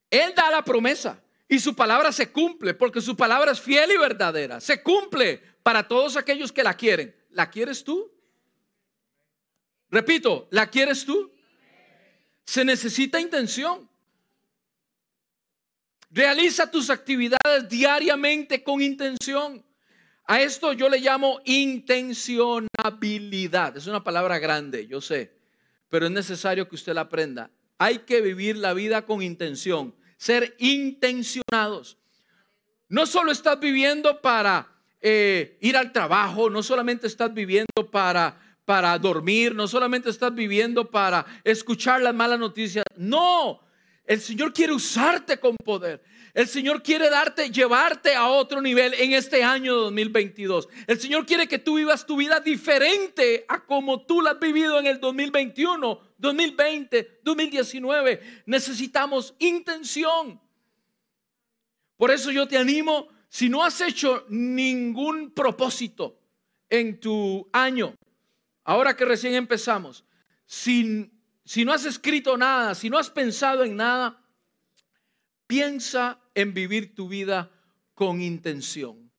[0.09, 3.97] Él da la promesa y su palabra se cumple porque su palabra es fiel y
[3.97, 4.59] verdadera.
[4.59, 7.15] Se cumple para todos aquellos que la quieren.
[7.31, 8.11] ¿La quieres tú?
[9.89, 11.31] Repito, ¿la quieres tú?
[12.45, 13.89] Se necesita intención.
[16.11, 19.63] Realiza tus actividades diariamente con intención.
[20.29, 23.75] A esto yo le llamo intencionabilidad.
[23.75, 25.35] Es una palabra grande, yo sé,
[25.89, 27.49] pero es necesario que usted la aprenda.
[27.79, 31.97] Hay que vivir la vida con intención ser intencionados.
[32.89, 34.71] No solo estás viviendo para
[35.01, 40.91] eh, ir al trabajo, no solamente estás viviendo para, para dormir, no solamente estás viviendo
[40.91, 42.85] para escuchar las malas noticias.
[42.95, 43.61] No,
[44.05, 46.03] el Señor quiere usarte con poder.
[46.33, 50.69] El Señor quiere darte, llevarte a otro nivel en este año 2022.
[50.85, 54.79] El Señor quiere que tú vivas tu vida diferente a como tú la has vivido
[54.79, 58.43] en el 2021, 2020, 2019.
[58.45, 60.39] Necesitamos intención.
[61.97, 66.19] Por eso yo te animo, si no has hecho ningún propósito
[66.69, 67.95] en tu año,
[68.63, 70.05] ahora que recién empezamos,
[70.45, 71.11] si,
[71.43, 74.18] si no has escrito nada, si no has pensado en nada,
[75.49, 77.49] piensa en vivir tu vida
[77.95, 79.11] con intención.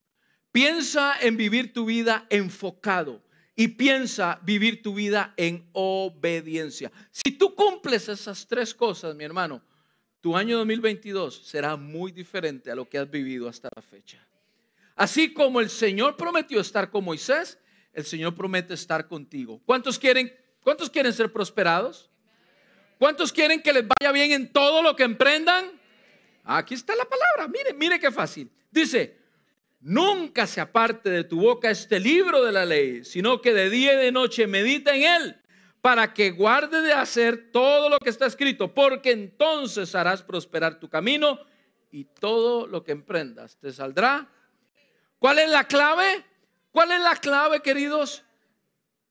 [0.52, 3.20] Piensa en vivir tu vida enfocado
[3.56, 6.92] y piensa vivir tu vida en obediencia.
[7.10, 9.60] Si tú cumples esas tres cosas, mi hermano,
[10.20, 14.24] tu año 2022 será muy diferente a lo que has vivido hasta la fecha.
[14.94, 17.58] Así como el Señor prometió estar con Moisés,
[17.92, 19.60] el Señor promete estar contigo.
[19.66, 22.08] ¿Cuántos quieren, cuántos quieren ser prosperados?
[23.00, 25.79] ¿Cuántos quieren que les vaya bien en todo lo que emprendan?
[26.44, 27.48] Aquí está la palabra.
[27.48, 28.50] Mire, mire qué fácil.
[28.70, 29.18] Dice,
[29.80, 33.94] nunca se aparte de tu boca este libro de la ley, sino que de día
[33.94, 35.36] y de noche medita en él
[35.80, 40.88] para que guarde de hacer todo lo que está escrito, porque entonces harás prosperar tu
[40.88, 41.40] camino
[41.90, 44.28] y todo lo que emprendas te saldrá.
[45.18, 46.24] ¿Cuál es la clave?
[46.70, 48.22] ¿Cuál es la clave, queridos?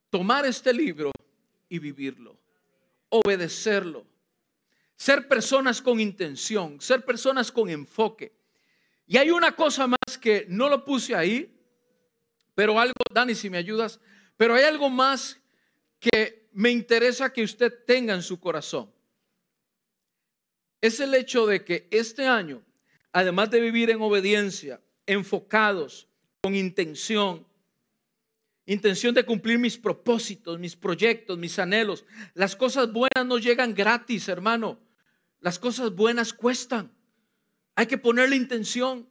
[0.10, 1.12] Tomar este libro
[1.68, 2.38] y vivirlo,
[3.10, 4.06] obedecerlo,
[5.00, 8.34] ser personas con intención, ser personas con enfoque.
[9.08, 11.58] Y hay una cosa más que no lo puse ahí,
[12.54, 14.02] pero algo, Dani, si me ayudas,
[14.36, 15.40] pero hay algo más
[16.02, 18.92] que me interesa que usted tenga en su corazón.
[20.82, 22.62] Es el hecho de que este año,
[23.14, 26.10] además de vivir en obediencia, enfocados,
[26.42, 27.48] con intención,
[28.66, 34.28] intención de cumplir mis propósitos, mis proyectos, mis anhelos, las cosas buenas no llegan gratis,
[34.28, 34.89] hermano.
[35.40, 36.92] Las cosas buenas cuestan.
[37.76, 39.10] Hay que ponerle intención.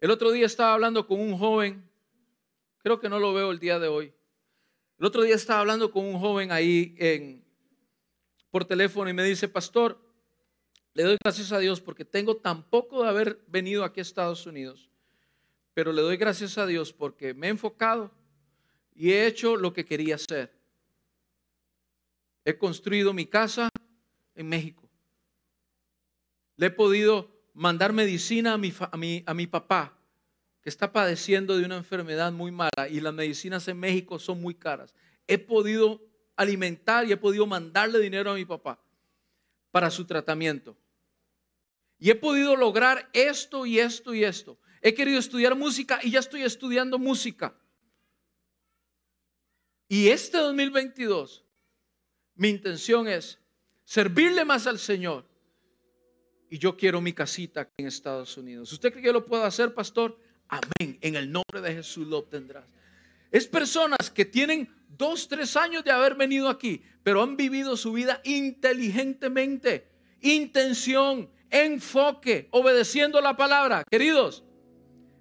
[0.00, 1.88] El otro día estaba hablando con un joven,
[2.78, 4.14] creo que no lo veo el día de hoy,
[4.98, 7.44] el otro día estaba hablando con un joven ahí en,
[8.50, 9.98] por teléfono y me dice, pastor,
[10.94, 14.46] le doy gracias a Dios porque tengo tan poco de haber venido aquí a Estados
[14.46, 14.90] Unidos,
[15.74, 18.10] pero le doy gracias a Dios porque me he enfocado
[18.94, 20.52] y he hecho lo que quería hacer.
[22.44, 23.68] He construido mi casa
[24.40, 24.88] en México.
[26.56, 29.98] Le he podido mandar medicina a mi, a mi, a mi papá
[30.62, 34.54] que está padeciendo de una enfermedad muy mala y las medicinas en México son muy
[34.54, 34.94] caras.
[35.26, 36.02] He podido
[36.36, 38.82] alimentar y he podido mandarle dinero a mi papá
[39.70, 40.76] para su tratamiento.
[41.98, 44.58] Y he podido lograr esto y esto y esto.
[44.80, 47.54] He querido estudiar música y ya estoy estudiando música.
[49.86, 51.44] Y este 2022,
[52.34, 53.38] mi intención es
[53.90, 55.24] servirle más al Señor.
[56.48, 58.72] Y yo quiero mi casita aquí en Estados Unidos.
[58.72, 60.16] ¿Usted cree que yo lo puedo hacer, pastor?
[60.46, 60.96] Amén.
[61.00, 62.64] En el nombre de Jesús lo obtendrás.
[63.32, 67.92] Es personas que tienen dos, tres años de haber venido aquí, pero han vivido su
[67.92, 69.88] vida inteligentemente,
[70.20, 73.82] intención, enfoque, obedeciendo la palabra.
[73.90, 74.44] Queridos,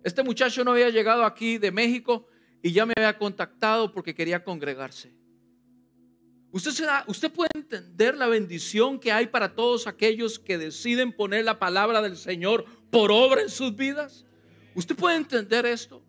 [0.04, 2.28] este muchacho no había llegado aquí de México
[2.62, 5.19] y ya me había contactado porque quería congregarse.
[6.52, 12.02] Usted, puede entender la bendición que hay para todos aquellos que deciden poner la palabra
[12.02, 14.26] del Señor por obra en sus vidas.
[14.74, 16.04] ¿Usted puede entender esto?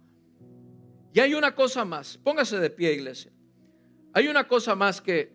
[1.13, 2.17] Y hay una cosa más.
[2.17, 3.31] Póngase de pie, iglesia.
[4.15, 5.33] Hay una cosa más que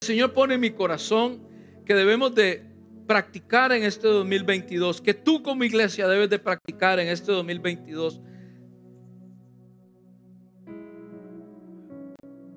[0.00, 1.46] el Señor pone en mi corazón
[1.84, 2.64] que debemos de
[3.06, 8.20] practicar en este 2022, que tú como iglesia debes de practicar en este 2022.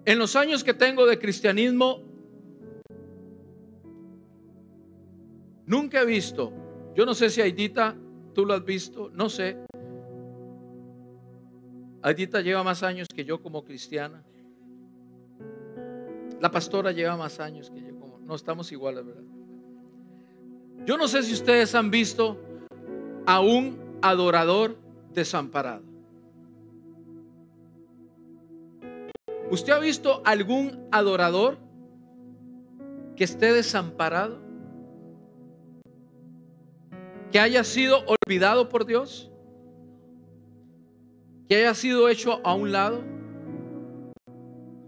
[0.06, 2.02] En los años que tengo de cristianismo,
[5.66, 6.52] nunca he visto,
[6.96, 7.96] yo no sé si Aidita
[8.34, 9.10] ¿Tú lo has visto?
[9.14, 9.58] No sé.
[12.02, 14.24] Aidita lleva más años que yo como cristiana.
[16.40, 18.20] La pastora lleva más años que yo como...
[18.20, 19.24] No estamos iguales, ¿verdad?
[20.86, 22.40] Yo no sé si ustedes han visto
[23.26, 24.78] a un adorador
[25.14, 25.84] desamparado.
[29.52, 31.60] ¿Usted ha visto algún adorador
[33.16, 34.52] que esté desamparado?
[37.32, 39.32] que haya sido olvidado por Dios,
[41.48, 43.02] que haya sido hecho a un lado.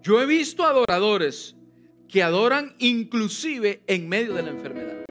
[0.01, 1.55] Yo he visto adoradores
[2.09, 5.05] que adoran inclusive en medio de la enfermedad.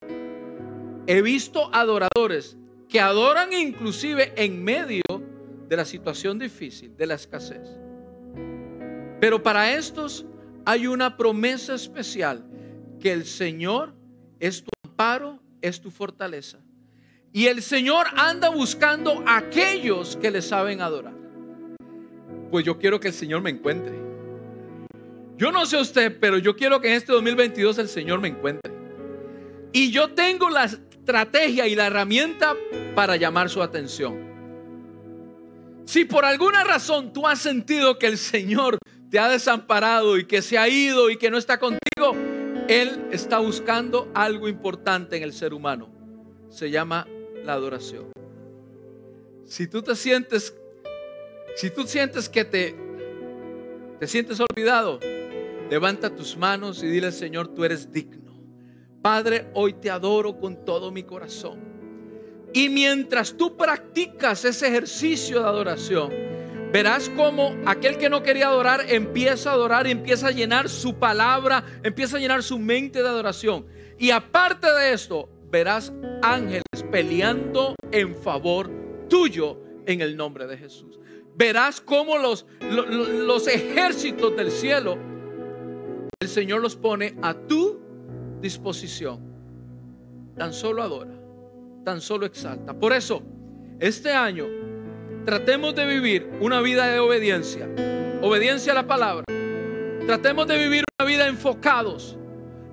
[1.07, 2.57] He visto adoradores
[2.89, 5.03] que adoran inclusive en medio
[5.69, 7.82] de la situación difícil, de la escasez.
[9.23, 10.27] Pero para estos
[10.65, 12.45] hay una promesa especial,
[12.99, 13.95] que el Señor
[14.41, 16.59] es tu amparo, es tu fortaleza.
[17.33, 21.15] Y el Señor anda buscando a aquellos que le saben adorar.
[22.51, 23.97] Pues yo quiero que el Señor me encuentre.
[25.37, 28.73] Yo no sé usted, pero yo quiero que en este 2022 el Señor me encuentre.
[29.73, 32.57] Y yo tengo la estrategia y la herramienta
[32.97, 34.33] para llamar su atención.
[35.85, 38.79] Si por alguna razón tú has sentido que el Señor
[39.13, 42.17] te ha desamparado y que se ha ido y que no está contigo,
[42.67, 45.91] Él está buscando algo importante en el ser humano.
[46.49, 47.07] Se llama
[47.45, 48.11] la adoración.
[49.45, 50.55] Si tú te sientes,
[51.57, 52.75] si tú sientes que te,
[54.01, 54.99] te sientes olvidado,
[55.69, 58.33] levanta tus manos y dile, Señor, tú eres digno.
[59.03, 61.59] Padre, hoy te adoro con todo mi corazón.
[62.55, 66.32] Y mientras tú practicas ese ejercicio de adoración,
[66.73, 70.95] verás cómo aquel que no quería adorar empieza a adorar y empieza a llenar su
[70.95, 73.67] palabra, empieza a llenar su mente de adoración.
[73.99, 75.93] Y aparte de esto, verás
[76.23, 78.71] ángeles peleando en favor
[79.09, 80.99] tuyo en el nombre de Jesús.
[81.37, 84.97] Verás cómo los, los, los ejércitos del cielo,
[86.21, 87.81] el Señor los pone a tu
[88.41, 89.21] disposición.
[90.37, 91.15] Tan solo adora,
[91.85, 92.73] tan solo exalta.
[92.73, 93.23] Por eso,
[93.79, 94.47] este año
[95.25, 97.69] tratemos de vivir una vida de obediencia,
[98.21, 99.25] obediencia a la palabra.
[100.07, 102.17] Tratemos de vivir una vida enfocados.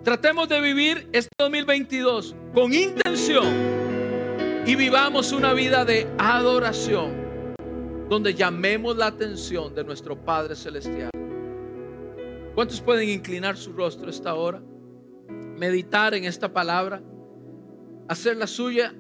[0.04, 3.46] Tratemos de vivir este 2022 con intención
[4.66, 7.12] y vivamos una vida de adoración
[8.10, 11.12] donde llamemos la atención de nuestro Padre Celestial.
[12.56, 14.62] ¿Cuántos pueden inclinar su rostro esta hora?
[15.58, 17.02] Meditar en esta palabra,
[18.08, 18.96] hacer la suya.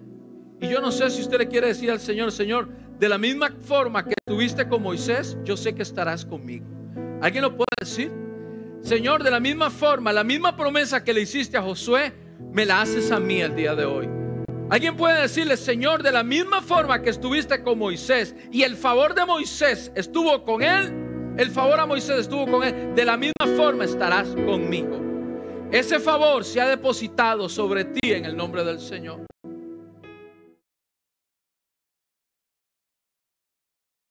[0.61, 2.69] Y yo no sé si usted le quiere decir al Señor, Señor,
[2.99, 6.65] de la misma forma que estuviste con Moisés, yo sé que estarás conmigo.
[7.21, 8.11] ¿Alguien lo puede decir?
[8.81, 12.13] Señor, de la misma forma, la misma promesa que le hiciste a Josué,
[12.51, 14.09] me la haces a mí el día de hoy.
[14.69, 19.15] Alguien puede decirle, Señor, de la misma forma que estuviste con Moisés y el favor
[19.15, 23.47] de Moisés estuvo con él, el favor a Moisés estuvo con él, de la misma
[23.55, 24.99] forma estarás conmigo.
[25.71, 29.25] Ese favor se ha depositado sobre ti en el nombre del Señor.